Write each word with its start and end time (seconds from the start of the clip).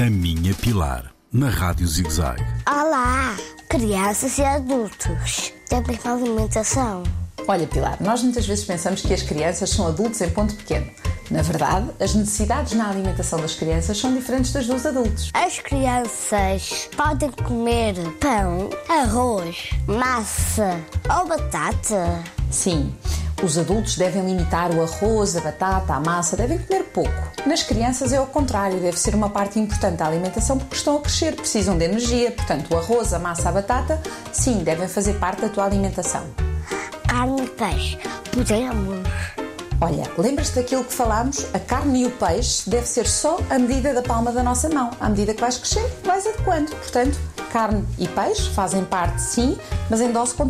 A 0.00 0.08
Minha 0.08 0.54
Pilar, 0.54 1.12
na 1.32 1.48
Rádio 1.48 1.84
ZigZag. 1.84 2.40
Olá, 2.68 3.36
crianças 3.68 4.38
e 4.38 4.44
adultos. 4.44 5.52
Tem 5.68 5.82
mesma 5.88 6.12
alimentação. 6.12 7.02
Olha, 7.48 7.66
Pilar, 7.66 8.00
nós 8.00 8.22
muitas 8.22 8.46
vezes 8.46 8.64
pensamos 8.64 9.02
que 9.02 9.12
as 9.12 9.22
crianças 9.22 9.70
são 9.70 9.88
adultos 9.88 10.20
em 10.20 10.30
ponto 10.30 10.54
pequeno. 10.54 10.86
Na 11.32 11.42
verdade, 11.42 11.90
as 11.98 12.14
necessidades 12.14 12.74
na 12.74 12.88
alimentação 12.88 13.40
das 13.40 13.56
crianças 13.56 13.98
são 13.98 14.14
diferentes 14.14 14.52
das 14.52 14.68
dos 14.68 14.86
adultos. 14.86 15.30
As 15.34 15.58
crianças 15.58 16.88
podem 16.96 17.32
comer 17.32 17.96
pão, 18.20 18.70
arroz, 18.88 19.70
massa 19.88 20.80
ou 21.12 21.26
batata. 21.26 22.22
Sim, 22.52 22.94
os 23.42 23.56
adultos 23.56 23.96
devem 23.96 24.24
limitar 24.24 24.74
o 24.74 24.82
arroz, 24.82 25.36
a 25.36 25.40
batata, 25.40 25.94
a 25.94 26.00
massa, 26.00 26.36
devem 26.36 26.58
comer 26.58 26.84
pouco. 26.84 27.32
Nas 27.46 27.62
crianças 27.62 28.12
é 28.12 28.20
o 28.20 28.26
contrário, 28.26 28.80
deve 28.80 28.98
ser 28.98 29.14
uma 29.14 29.30
parte 29.30 29.58
importante 29.58 29.96
da 29.96 30.06
alimentação 30.06 30.58
porque 30.58 30.76
estão 30.76 30.96
a 30.96 31.00
crescer, 31.00 31.36
precisam 31.36 31.78
de 31.78 31.84
energia, 31.84 32.32
portanto, 32.32 32.72
o 32.72 32.76
arroz, 32.76 33.12
a 33.12 33.18
massa, 33.18 33.48
a 33.48 33.52
batata, 33.52 34.00
sim, 34.32 34.58
devem 34.64 34.88
fazer 34.88 35.14
parte 35.14 35.42
da 35.42 35.48
tua 35.48 35.64
alimentação. 35.64 36.24
Carne 37.06 37.44
e 37.44 37.48
peixe. 37.48 37.98
Podemos. 38.32 38.98
Olha, 39.80 40.10
lembras-te 40.18 40.56
daquilo 40.56 40.82
que 40.82 40.92
falámos? 40.92 41.46
A 41.54 41.60
carne 41.60 42.02
e 42.02 42.06
o 42.06 42.10
peixe 42.10 42.68
deve 42.68 42.86
ser 42.86 43.06
só 43.06 43.38
a 43.48 43.58
medida 43.60 43.94
da 43.94 44.02
palma 44.02 44.32
da 44.32 44.42
nossa 44.42 44.68
mão. 44.68 44.90
À 44.98 45.08
medida 45.08 45.32
que 45.32 45.40
vais 45.40 45.56
crescendo, 45.56 45.90
vais 46.04 46.26
adequando. 46.26 46.74
Portanto, 46.74 47.16
carne 47.52 47.86
e 47.96 48.08
peixe 48.08 48.50
fazem 48.50 48.84
parte, 48.84 49.22
sim, 49.22 49.56
mas 49.88 50.00
em 50.00 50.10
dose 50.10 50.34